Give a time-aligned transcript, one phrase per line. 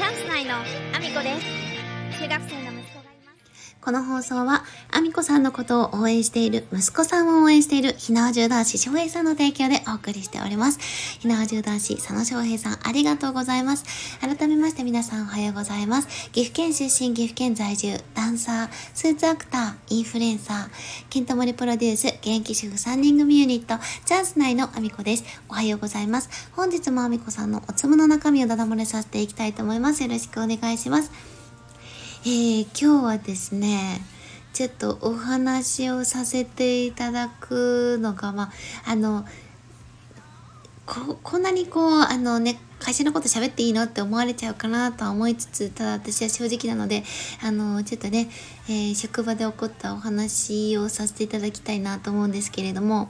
[0.00, 2.22] チャンス内のアミコです。
[2.22, 2.72] 中学生の
[3.82, 10.78] この放送は、アミコさんのことを応援している、息子さんを応援している、ひなわじゅう男子翔平さんの提供でお送りしております。
[11.18, 13.84] ひなわじゅう男子佐野翔平さん、ありがとうございます。
[14.20, 16.08] 改めまして皆さんおはようございます。
[16.32, 20.68] 岐阜県出身、岐阜県在住、ダンサー、スーツアクター、インフルエンサー、
[21.08, 25.24] ケントモリプロデュース、現役主婦3人組ユニット、チャンス内のアミコです。
[25.48, 26.28] おはようございます。
[26.52, 30.02] 本日もアミコさんのおつむの中身をダダ漏れさせていきたいと思います。
[30.02, 31.39] よろしくお願いします。
[32.22, 34.02] えー、今日はですね、
[34.52, 38.50] ちょっとお話をさせていただくのが、ま
[38.84, 39.24] あ、あの、
[40.84, 47.04] ここんなにこう、あのね、会社のこと喋っていいのって思われちゃうかなとは思いつつ、ただ私は正直なので、
[47.42, 48.28] あの、ちょっとね、
[48.68, 53.08] えー職場で起こったお話をさせていただきたいなと思うんですけれども、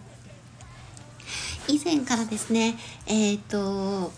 [1.66, 4.12] 以前からですね、えっ、と、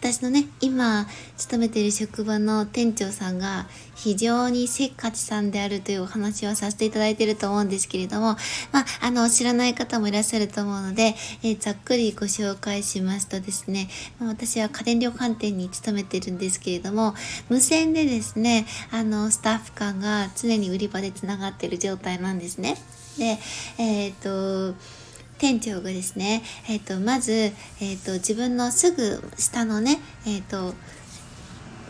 [0.00, 8.36] 私のね、今、勤めている職場の店長さんが非常にせっかちさんであるというお話をさせていただいていると思うんですけれども、
[8.72, 17.14] まあ、あの、知らない方もいらっしゃると思うので、えーざっくりご紹介しますとですね、ま私は家電量販店に勤めてるんですけれども、
[17.50, 22.78] 無線でですね、あの、スタッフ間が常に売り場でつながっている状態なんですね。
[23.18, 23.38] で、
[23.76, 24.74] えっ、と、
[25.40, 27.32] 店長がですね、えっ、と、まず、
[27.80, 30.74] えっ、と、自分のすぐ下のね、えっ、と、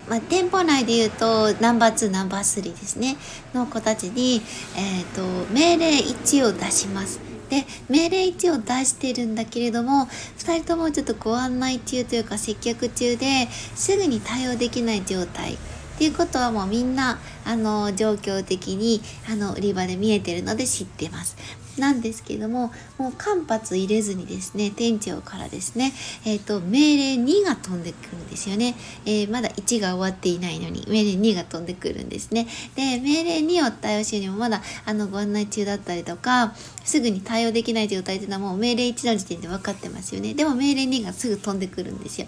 [0.08, 3.16] まあ、店舗内で言うと、ナンバー2、ナンバー3ですね、
[3.52, 4.40] の子たちに、
[4.76, 7.18] えっ、と、命令1を出します。
[7.48, 10.06] で、命令1を出してるんだけれども、
[10.38, 15.54] 2人ともちょっとご案内中というか接客中で、すぐに対応できない状態。
[15.54, 15.56] っ
[15.98, 21.36] ていうことはもうみんな、あの、状況的に、あの、売り場で見えてるので知ってます。
[21.80, 25.92] なんですけども、もう間髪入れずにですね、店長からですね、
[26.24, 28.76] えっ、と、命令2が飛んでくるんですよね。
[29.06, 32.46] えーまだ1が終わっていないのに、命令2が飛んでくるんですね。
[32.76, 40.34] で、命令2を対応しようにもまだ、あの、ご案内中だったりとか、すぐに対応できない状態っていうのはもう命令1の時点で分かってますよね。
[40.34, 42.26] でも命令2がすぐ飛んでくるんですよ。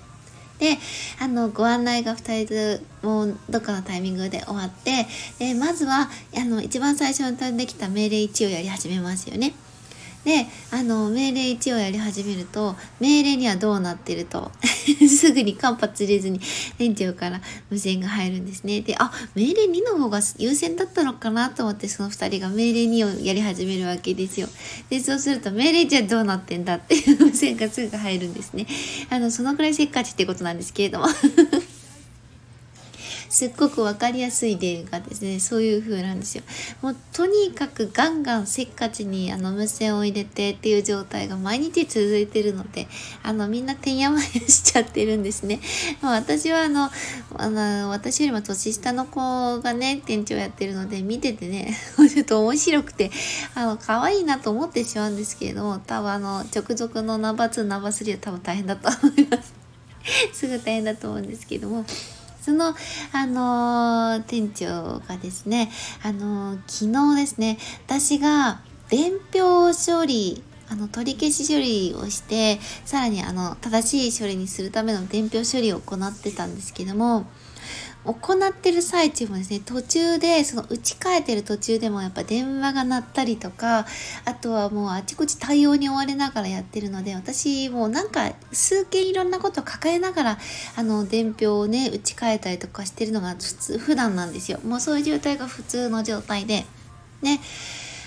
[0.59, 0.79] で、
[1.21, 5.07] あの、ご案内が2人ともどっかのタイミングで終わって、
[5.39, 9.55] で、まずは、あの、一番最初に飛んできた命令1をやり始めますよね。
[10.25, 14.53] で、あの、命令1をやり始めると、命令にはどうなってると、
[15.09, 16.41] すぐに間髪入れずに
[16.79, 17.41] 店長から
[17.71, 18.83] 無線が入るんですね。
[18.83, 24.49] で、あ、命令2の方が優先だったのかなと思って、その2人が命令2をやり始めるわけですよ。
[24.91, 28.67] で、そうすると、命令1はどうなってんだっていう無線がすぐ入るんですね。
[29.11, 31.07] あの、そのくらいせっかちってことなんですけれども。
[33.33, 36.45] すっごくわかりやすい例がですね、そういう風なんですよ。
[36.83, 42.89] もうとにかくガンガンせっかちにあの無線を入れてっていう状態が毎日続いてるので、
[43.23, 45.61] あのみんなてんやまやしちゃってるんですね。
[46.03, 46.91] まあ、私はあの、
[47.39, 51.75] あの、私よりも年下の子がね、店長やってるので見ててね、
[52.13, 53.11] ちょっと面白くて、
[53.55, 59.55] あの、可愛いなと思ってしまうんですけれども、多分あの、直属のナンバー2、ナンバー3は多分大変だと思います。
[60.35, 61.87] すぐ大変だと思うんですけども、
[62.43, 62.75] その、
[63.13, 65.71] あのー店長がですね、
[66.03, 77.27] あのー昨日ですね、私が伝票処理、あの、取り消し処理をして、さらにあの、正しい処理にするための伝票処理を行ってたんですけども、
[78.05, 83.87] 行ってる最中もですね、途中で、その打ち替えてる途中でもやっぱ電話が鳴ったりとか、
[84.25, 90.39] あとはもうあちこち対応に追われながらやってるので、私もうなんか数件いろんなことを抱えながら、
[90.77, 94.59] あの、伝票をね、打ち替えたりとかしてるのが普通、普段なんですよ。
[94.65, 96.67] もうそういう状態が普通の状態で、
[97.23, 97.41] ね、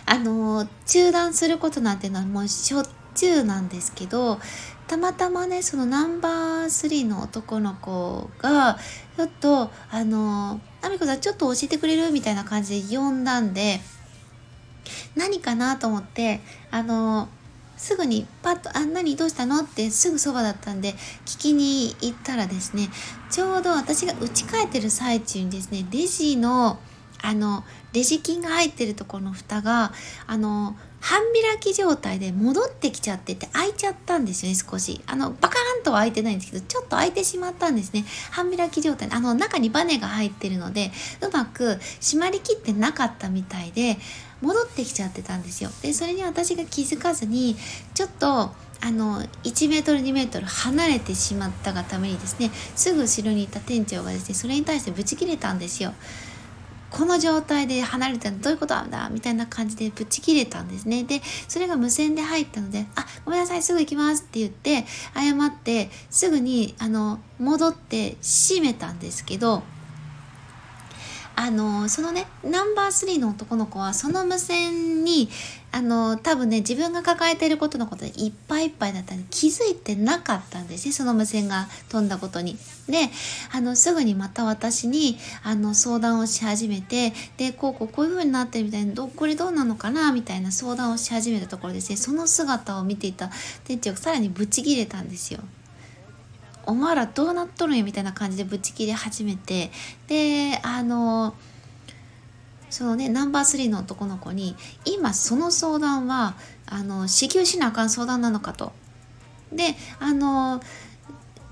[0.05, 2.85] あの、中断することなんてのはもうしょっ
[3.15, 4.39] ちゅうなんですけど、
[4.87, 8.77] たまたまね、そのナンバー3の男の子が、
[9.17, 12.11] ちょっと、あの、あみこさんちょっと教えてくれる？
[12.11, 13.79] みたいな感じで呼んだんで、
[15.15, 17.29] 何かなと思って、あの、
[17.77, 19.61] すぐにパッと、あ、何どうしたの？
[19.61, 20.93] ってすぐそばだったんで、
[21.25, 22.89] 聞きに行ったらですね、
[23.31, 26.79] ちょうど私が打ち替えてる最中にですね、レジの、
[27.23, 29.93] あの、レジ金が入ってるところの蓋が、
[30.27, 35.01] あの、半開き状態で戻ってきちゃってて開いちゃったんですよね、少し。
[35.05, 38.05] あの、バカーンとは開いてないんですけど、ちょっと開いてしまったんですね。
[38.31, 39.07] 半開き状態。
[39.11, 40.91] あの、中にバネが入ってるので、
[41.21, 43.99] うまく閉まりきってなかったみたいで、
[44.41, 45.69] 戻ってきちゃってたんですよ。
[45.83, 47.55] で、それに私が気づかずに、
[47.93, 55.93] ちょっと、あの、1メートル、2メートル離れてしまったがためにですね、すぐ後ろにいた店長がですね、それに対してブチ切れたんですよ。
[56.89, 61.03] この状態で離れたのどういうことなんだみたいな感じでブチ切れたんですね。
[61.03, 69.63] で、それが無線で入ったので、あ、ごめんなさい、すぐ行きますって言って、謝って、すぐに、あの、戻って閉めたんですけど、
[71.37, 75.29] あのそのねナンバー3の男の子はその無線に
[75.75, 82.57] あの多分ね自分が抱えていることのことでいっぱいいっぱいだったんで気づいてなかったんですねその無線が飛んだことに。
[82.87, 83.09] で
[83.51, 93.29] あのすぐにまた私にあの相談をし始めてでこうこうこういう風になってるみたいなどこれどうなのかなみたいな相談をし始めたところですねその姿を見ていた
[93.65, 95.41] 店長がさらにブチギレたんですよ。
[96.67, 99.71] お前らどうなっとるんやみたいな感じでぶち切れ始めて
[100.07, 101.35] であの
[102.75, 106.35] そのねナンバー3の男の子に今その相談は
[106.65, 108.73] あの支給しなあかん相談なのかと。
[109.53, 110.61] であの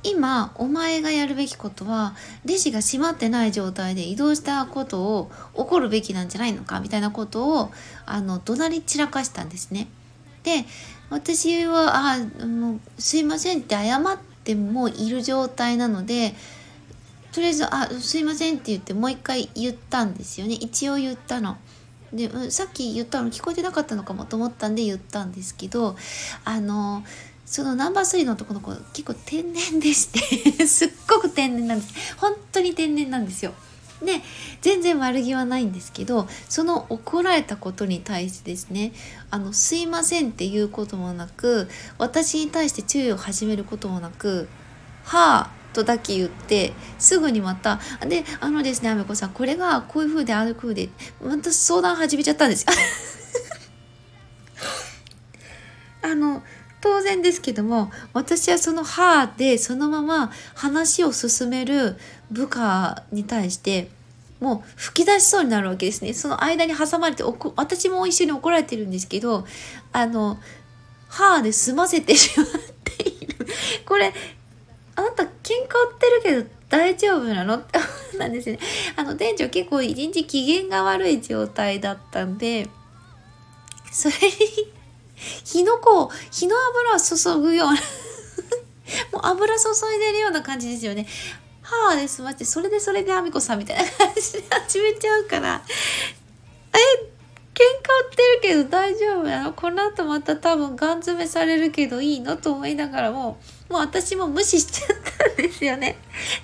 [0.04, 7.72] 今お前がやるべきことはレジが閉まってない状態で移動したことを起こるべきなんじゃないのかみたいなことを
[8.06, 9.88] あの怒鳴り散らかしたんですね。
[10.44, 10.66] で
[11.10, 16.36] 私は「あもうすいません」って謝ってもいる状態なので
[17.34, 21.58] とりあえず「あすいません」って言ってもう一回言ったんですよね一応言ったの。
[22.14, 25.96] で、さっき言ったの聞こえてなかったのかもと思ったんで言ったんですけど
[26.46, 27.04] あの
[27.44, 30.10] そのナンバー3の男の子結構天然でし
[30.56, 33.54] て すっごく天然なんです本当に天然なんですよ。
[34.04, 34.22] で
[34.62, 38.92] 全然悪気はないんですけどその怒られたことに対してですね
[39.32, 44.50] 「あのすいません」っていうこともなく私に対して注意を始めることもなく
[45.06, 50.90] 「はあ」とだけ言ってすぐにまた「であのですねあめこさんこれがこういう風でああいう風で
[51.22, 52.68] また相談始めちゃったんですよ。
[56.04, 56.44] あの
[56.82, 61.98] 当然ですけども私はその「はあ」でそのまま話を進める
[62.30, 63.90] 部下に対して
[64.42, 67.24] もう吹き出しそうになるわけですねその間に挟まれて
[67.56, 69.48] 私も一緒に怒られてるんですけど
[69.94, 70.38] あの
[71.08, 72.48] 「はあ」で済ませてしまっ
[72.84, 73.48] ている
[73.86, 74.14] これ
[74.96, 77.56] あなた喧嘩売ってるけど大丈夫なの？
[77.56, 77.80] っ て
[78.18, 78.60] なんですね。
[78.96, 82.68] あの店長結構一日機嫌が悪い状態だったんで
[83.92, 84.74] それに
[85.44, 87.74] 火の粉を火の油を注ぐような
[89.14, 91.08] もう油注いでるような感じですよね。
[91.62, 95.62] はあで済ましてそれでそれであみこさんみたいな感じで始めちゃうから。
[96.74, 96.78] え
[97.54, 99.54] 喧嘩売ってるけど大丈夫なの？
[99.54, 102.36] この後また多分ガン詰めされるけどいいの？
[102.38, 103.40] と思いながらも
[103.74, 105.98] もう私も無視しちゃったんですよね。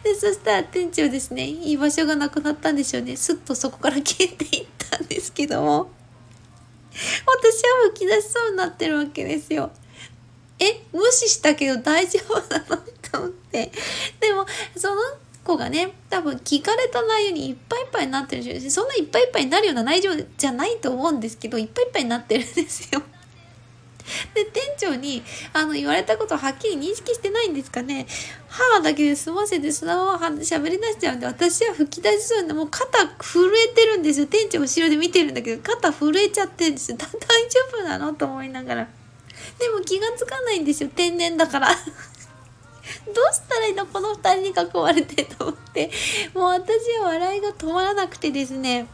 [0.03, 5.91] でそしたら店長ですねいい場所がなくなったんでしょうねすっとそこから消えていったんですけども
[6.91, 9.69] 私は吹き出しそうになってるわけですよ。
[10.57, 12.77] え無視したけど大丈夫なの？
[13.11, 13.71] と思って
[14.19, 15.01] でもその
[15.43, 23.03] 子がね多分聞かれた内容にいっぱいいっぱいになってるしそんないっぱいいっぱいになるような内容じゃないと思うんですけどいっぱいいっぱいになってるんですよ。
[24.33, 25.23] で店長に
[25.53, 28.07] あの言われたことをはっきり認識してないんですかね。
[28.47, 34.25] 歯だけで済ませてそのまま喋り出しちゃうんで私は吹き出しそうなもう肩震えてるんですよ。
[34.25, 36.97] 店長後ろで見てるんだけど肩震えちゃってるんですよ。
[36.99, 38.13] 大丈夫なの？
[38.13, 38.87] と思いながら。
[39.59, 40.89] でも気がつかないんですよ。
[40.95, 41.69] 天然だから。
[43.13, 43.85] どうしたらいいの？
[43.85, 45.91] この2人に囲まれてと思って。
[46.33, 48.87] もう私は笑いが止まらなくてですね。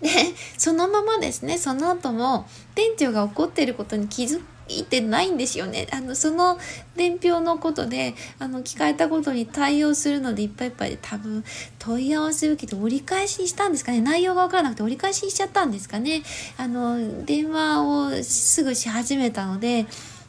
[0.00, 0.08] で
[0.56, 5.86] そのままですねその後も店長が怒っていることに気づいてないんですよね。
[5.90, 6.58] あのその
[6.94, 11.44] 伝票のことであの聞かれたことに対応するのでいっぱいいっぱいで多分
[11.78, 14.00] 問い合わせ受けて折り返ししたんですかね。
[14.00, 16.22] 内容が分からなくて折り返ししちゃったんですかね。
[16.56, 19.86] あの電話をすぐし始めたので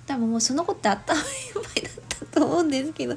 [0.07, 2.08] 多分もうそのことって頭いっぱいだった。
[2.31, 3.15] と思うんですけど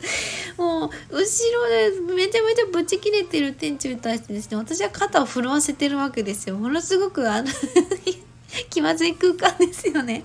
[0.57, 6.57] もう後ろでめちゃめちゃブチ切れてる店長に対してですね私は肩を震わせてるわけですよ。
[6.57, 7.49] ものすごくあの
[8.71, 10.25] 気まずい空間ですよね。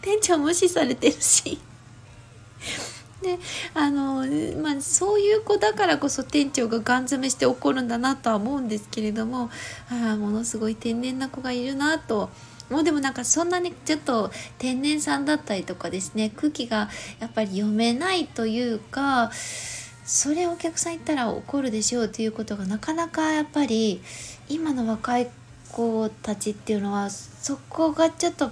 [0.00, 1.58] 店長無視されてるし。
[3.22, 3.38] で
[3.74, 4.26] あの
[4.62, 9.50] まあそういう子だからこそ店長がガン詰めして怒るんだなとは思うんですけれども
[9.90, 12.30] ああものすごい天然な子がいるなと
[12.70, 16.88] もうでもなんかそんなにちょっと天然さんだったりとかですね空気が
[17.20, 19.30] やっぱり読めないというか
[20.04, 24.00] それお客さん言ったら怒るでしょうということがなかなかやっぱり
[24.48, 25.28] 今の若い
[25.72, 28.50] 子たちっていうのはそこがちょっと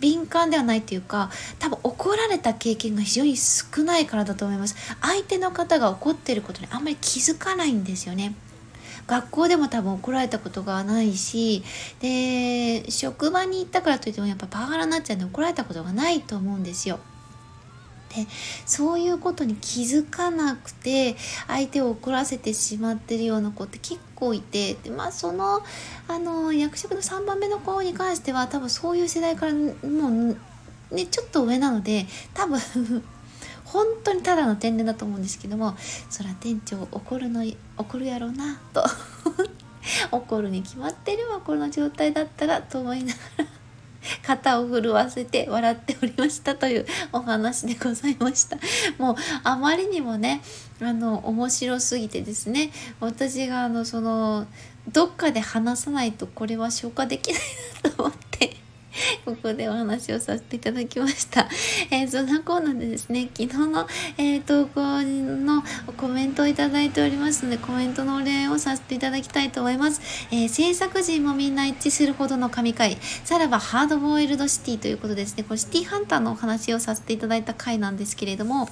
[0.00, 4.76] 敏感ではないというか多分怒られた経験が非常に少ないからだと思います。
[5.00, 8.34] 相手の方が怒ってることにあんまり気づかないんですよね。
[9.06, 11.62] 学校でも多分怒られたことがないし
[12.00, 16.98] で職場に行ったからといってもやっぱパワハラになっちゃうんで怒られたことがないと思うんですよ。
[18.16, 18.26] で
[18.64, 21.16] そういうことに気づかなくて
[21.48, 25.60] 相手を怒らせてしまってるような子って結構いてでまあその
[26.08, 29.68] あの役職の3番目の子に関しては多分そういう世代からも
[30.90, 32.58] うねちょっと上なので多分
[33.66, 35.76] 本当にただの天然だと思うんですけども
[36.10, 37.44] そら店長怒るの
[37.76, 38.84] 怒るやろうなと。
[40.10, 43.46] 怒るに決まってるわこの状態だったらと思いながら。
[44.22, 48.56] 肩を震わせて笑っておりましたというお話でございました。
[48.98, 50.42] もうあまりにもね
[50.80, 52.70] あの面白すぎてですね
[53.00, 54.46] 私があのその
[54.92, 57.42] どっかで話さないとこれは消化できない
[57.84, 58.25] なと思って。
[59.26, 61.48] ここでお話をさせていただきました。
[61.90, 65.64] えー、そんなコーナーでですね、昨日の、えー、投稿の
[65.96, 70.00] コメントをいただいておりますので、コメントのお礼をさせていただきたいと思います。
[70.30, 78.68] えー、制作陣もみんな一致するほどの神回、さらばハードボイルドシティということですね、これシティハンターのお話をさせていただいた回なんですけれども、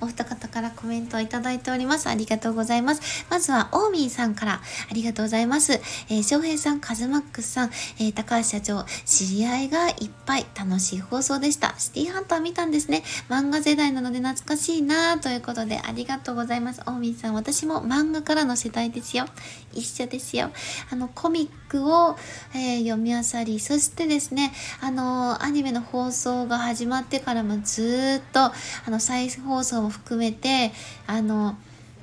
[0.00, 2.08] お二方からコメントをいただいております。
[2.08, 3.26] ありがとうございます。
[3.30, 4.60] まずは、オーミーさんから、
[4.90, 5.72] ありがとうございます。
[5.72, 11.74] えー、翔平さん、カズマックスさん、えー、高橋社長、知り合いがいっぱい楽しい放送でした。
[11.78, 13.02] シティハンター見たんですね。
[13.28, 16.80] 漫画世代なので懐かしいなということで、ありがとうございます。
[16.86, 19.26] オーミーさん、私も漫画からの世代ですよ。
[19.72, 20.50] 一緒ですよ。
[20.90, 22.16] あの、コミックを、
[22.54, 28.52] えー、読み漁り、そしてですね、あの、アニメの放送が始まってからもずっと、あ
[28.88, 30.72] の、再放送も含めて
[31.06, 31.56] あの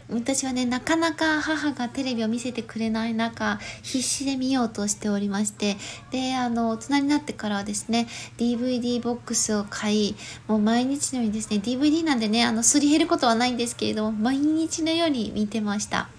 [0.10, 5.78] 私はねなかなか母がテレビを見せてくれない中必死で見ようとしておりまして
[6.12, 10.16] であの大人になってからはですね DVD ボックスを買い
[10.48, 16.10] もう毎日のようにですね DVD なんでねあのすり減ることはないんですけれども毎日のように見てました。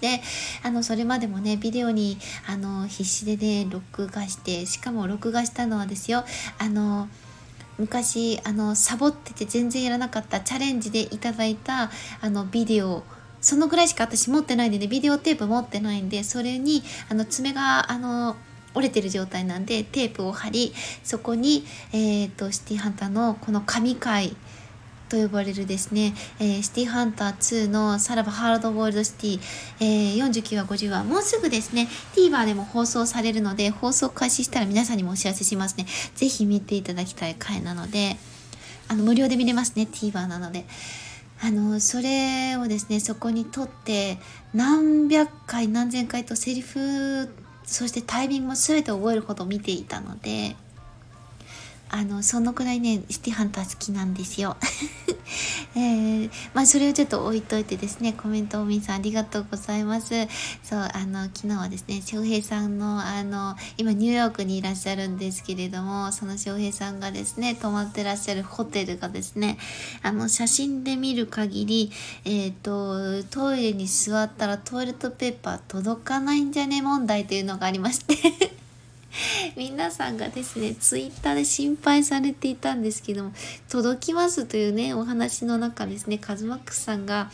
[0.00, 0.20] で
[0.62, 6.24] あのそれまでもねビデオにあの必死でね録画してしかも録画したのはですよ
[6.58, 7.08] あの
[7.78, 11.90] 昔あのサボってて全然やらなかったチャレンジでいただいた
[12.20, 13.04] あのビデオ。
[13.40, 18.34] そのぐらいしか私持ってないんでねビデオテープ持ってないんでそれにあの爪があの
[18.74, 20.72] 折れてる状態なんでテープを貼り
[21.04, 24.36] そこに、えーと、シティハンターのこの神回
[25.08, 29.40] と呼ばれるですね、えー、シティハンター2のさらばハードボールドシティ、
[29.80, 35.86] えー、49話50話もうすぐですね TVer でも放送されるので放送開始したら皆さんにもお知らせしますね。
[36.14, 38.16] ぜひ見ていただきたい回なので
[38.88, 40.66] あの無料で見れますね TVer なので。
[41.38, 44.16] あのそれをですねそこに撮って
[44.54, 47.28] 何百回何千回とセリフ
[47.64, 50.56] そしてタイミングも全て覚えるほど見ていたので
[51.88, 54.56] あのそのくらいねシティハンター好きなんですよ。
[55.74, 60.26] えー、まあそれをちょっと置いといてですねコメントをみさんありがとうございます。
[60.62, 69.58] そうあの昨日はですね翔平さんのあの今ニューヨークにいらっしゃるんですけれどもその翔平さんがですね泊まってらっしゃるホテルがですね
[70.02, 71.92] あの写真で見る限り
[72.24, 76.82] えっ、ー、とトイレに座ったらトイレットペーパー届かないんじゃね？
[76.82, 78.55] 問題というのがありまして
[79.56, 83.32] 皆さんがですね、ツイッターで心配されていたんですけども、
[83.68, 87.30] 届きますというね、お話の中ですね、カズマックスさんが、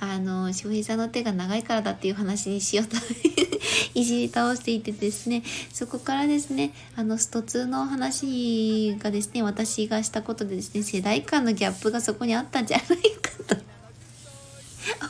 [0.00, 2.96] あの、翔平さんの手が長いからだっていう話にしようと
[3.94, 5.42] いじり倒していてですね、
[5.72, 13.56] そこからですね、あの、スト2の話がですね、私がしたことでですね、世代間のギャップがそこにあったんじゃないかと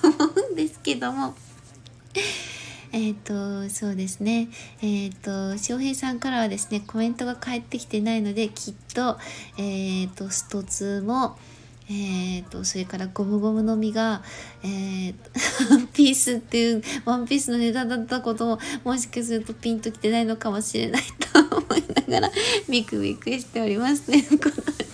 [0.09, 1.35] 思うんですけども、
[2.93, 4.49] えっ、ー、と、そうですね。
[4.83, 9.19] えっ、ー、と、翔平さんからはですね、コメントが返ってきてないので、きっと、
[9.59, 11.37] えっ、ー、と、スト2も、
[11.91, 14.23] えーと、それからゴムゴムの実が、
[14.63, 15.15] えー、
[15.71, 21.03] ワ ンピースっていうワンピースのネタだったことももしかするとピンときてないのかもしれない
[21.33, 22.33] と思いながら
[22.69, 24.88] ビクビクしておりますということで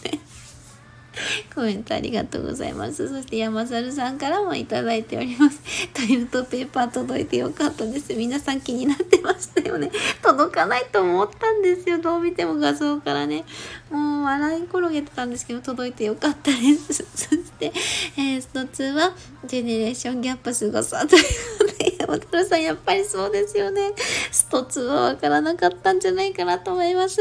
[1.54, 3.08] コメントありがとうございます。
[3.08, 5.60] そして山猿さんからもいただいております。
[5.92, 8.14] トイレットペーパー届いてよかったです。
[8.14, 9.90] 皆さん気になってましたよね。
[10.22, 11.98] 届かないと思ったんですよ。
[11.98, 13.44] どう見ても画像からね。
[13.90, 17.04] もう笑い転げてたんですけど、届いてよかったです。
[17.14, 17.72] そして、
[18.16, 19.14] えー、スト2は、
[19.46, 21.22] ジェネレーションギャップすごさという
[21.58, 23.92] ことで、山太さんやっぱりそうですよね。
[24.30, 27.20] スト2はわからなかったんじゃないかなと思います。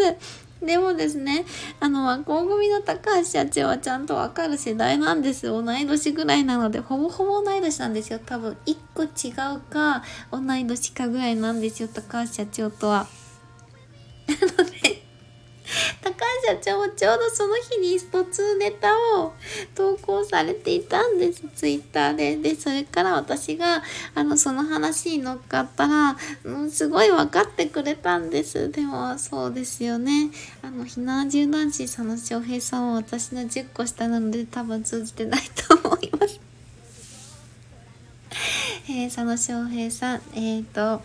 [0.65, 1.45] でもですね、
[1.79, 8.19] あの、和光組の高橋社長はちゃんとわかる世代なんです同い年ぐらいなので、ほぼほぼ同い年なんですよ。
[8.25, 13.07] 多分、1個違うか、同い年かぐらいなんですよ、高橋社長とは。
[14.27, 14.72] なので、
[16.45, 19.33] 社長もちょうどその日にスト2ネタを
[19.75, 21.43] 投稿されていたんです。
[21.55, 22.35] ツイッターで。
[22.35, 23.81] でそれから私が
[24.13, 28.69] あのその話に乗っかったら、うん、すごい分かってくれたんです。
[28.71, 30.31] でもそうですよね。
[30.61, 36.39] あのひなじゅう男子佐野翔平さんは私の10個下なので多分通じてないと思います。
[38.89, 41.01] えー、佐野翔平さんえっ、ー、と、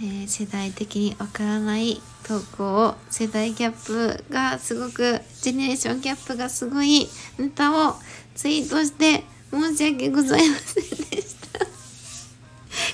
[0.00, 7.08] えー、世代的にわからない投稿を世代ギャップがすごくジェネレーションギャップがすごい
[7.38, 7.94] ネタを
[8.34, 11.60] ツイートして申し訳ございませんでした。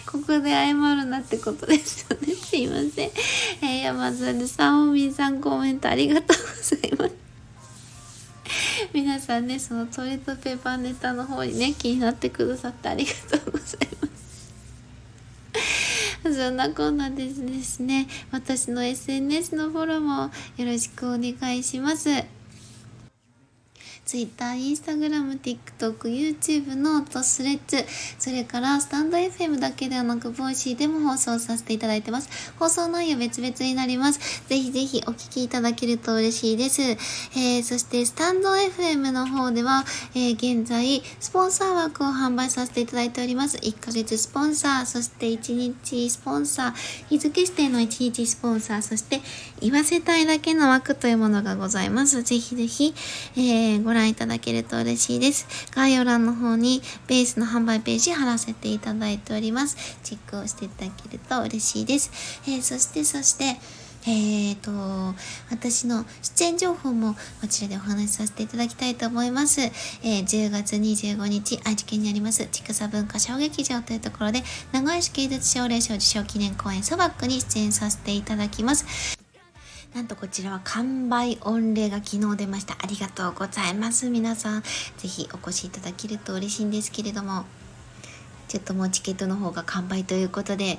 [0.13, 2.07] ここで謝るなってことです。
[2.11, 3.11] よねすいません、
[3.63, 7.21] えー、山添さんおみさんコメントありがとうございます。
[8.93, 14.00] 皆さんねそのトイレットペーパーネタの方にね気になってくださってありがとうございます。
[16.35, 17.33] そんなこんなでで
[17.63, 22.40] すね、私の SNS のフォローもよろしくお願いします。
[24.11, 27.85] Twitter、Instagram、TikTok、YouTube のと Threads、
[28.19, 32.29] それからスタンド FM だけではなく、 Voicy でも放送させていただいてます。
[32.59, 34.43] 放送内容別々になります。
[34.49, 36.83] ぜひぜひお聞きいただけると嬉しいです。
[36.83, 39.85] えー、そしてスタンド FM の方では、
[40.17, 43.59] えー、現在、スポンサー枠を販売させていただいております。
[43.59, 49.21] 1ヶ月スポンサー、そして1日スポンサー、日付指定の1日スポンサー、そして
[49.61, 52.25] 言わせたいだけの枠というものがございます。
[52.25, 52.93] ぜひぜひ、
[53.37, 55.47] えー、ご覧覧いただけると嬉しいです。
[55.75, 59.77] 概要欄の方にベースの販売ページ貼らせていただいております。
[60.03, 62.11] チェックをしていただけると嬉しいです。
[62.47, 63.61] えー、そしてそして、
[64.07, 64.71] えーと、
[65.51, 69.61] 私の出演情報もこちらでお話しさせていただきたいと思います。
[69.61, 74.43] えー、10月25日、愛知県にあります、千草文化小劇場というところで、
[74.73, 79.21] 名古屋市芸術奨励賞受賞記念公演ソバックに出演させていただきます。
[79.95, 82.75] なんとこちらは完売御礼が昨日出ました。
[82.81, 84.09] ありがとうございます。
[84.09, 87.45] 皆さん、ぜひお越しいただけると嬉しいんですけれども、
[88.51, 90.79] ちょっともうチケットの方が完売ということで、え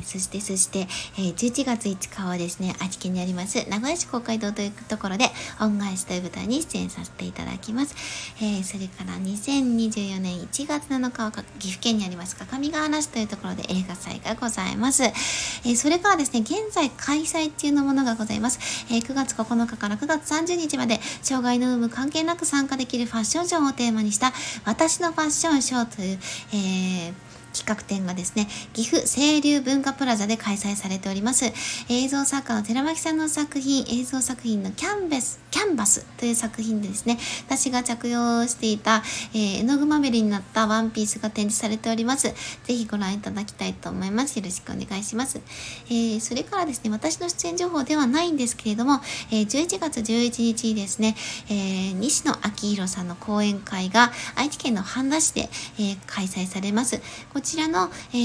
[0.00, 5.26] ー、そしてそして、えー、11月5日はですね、愛知県にあります名古屋市公会堂というところで
[5.60, 7.94] 恩返しという舞台に出演させていただきます。
[8.38, 11.30] えー、それから2024年1月7日は
[11.60, 15.04] 岐阜県にあります各務原市というところで映画祭がございます。
[15.04, 18.58] えー、それからですね、現在開催中のものがございます。
[18.90, 24.32] えー、9月9日から9月30日まで障害の有無関係なく参加できるファッションショーをテーマにした
[24.64, 26.18] 私のファッションショーという、
[26.52, 31.52] えーえ企画展がですね、岐阜清流文化プラザで開催されております。
[31.88, 39.02] 映像作家の寺巻さんの作品、映像作品のキャンベス、キャンバスという作品でですね、私が着用していた、
[39.34, 42.28] えー、絵の具まみれになったワンピースが展示されております。
[42.28, 42.34] ぜ
[42.68, 44.36] ひご覧いただきたいと思います。
[44.38, 45.40] よろしくお願いします。
[45.88, 51.16] えー、それからですね、私の出演情報ではないんですけれども、えー、11月11日にですね、
[51.48, 57.00] えー、西野昭弘さんの講演会が愛知県の半田市で、え、開催されます。
[57.32, 58.16] ここちらの、え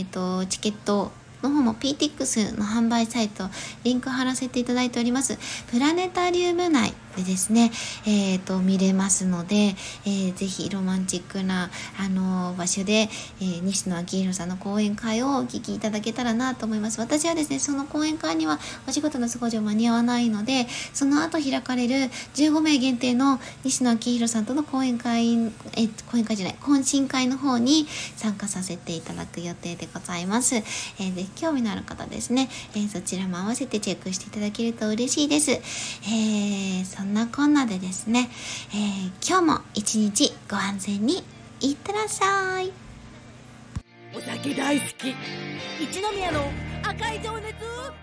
[0.00, 3.44] ーと、チケットの方も PTX の販売サイト
[3.84, 5.36] リンク貼らせていただいております。
[5.70, 7.70] プラネタリウム内でですね、
[8.06, 13.08] えーと、見れますので、えー、ぜひロマンチックな、あのー、場所で、
[13.40, 17.00] えー、西野昭弘さんの講演会をお聞きいただけたらなと思います。
[17.00, 25.36] 私はですねその講演会にはお仕事の都合上間に合わないのでその後開かれる15名限定の西野昭弘さんとの講演会
[25.76, 38.30] え講演会じゃない懇親会の方に参加させていただく予定でございます、えー、ぜひ興味のある方ですね、えそちらも合わせてチェックしていただけると嬉しいです、えーそんなこんなでですね、
[38.72, 41.24] えー、今日も一日ご安全に
[41.60, 42.72] いってらっしゃい。
[44.14, 45.10] お酒大好き。
[45.82, 46.40] 一宮の
[46.82, 47.99] 赤い情熱